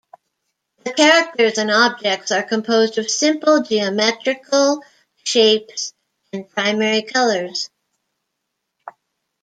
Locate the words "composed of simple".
2.41-3.61